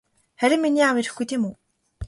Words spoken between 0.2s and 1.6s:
Харин миний аав ирэхгүй тийм үү?